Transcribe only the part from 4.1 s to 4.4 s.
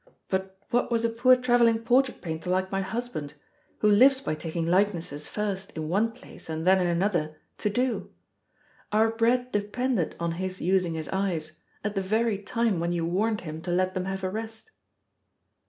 by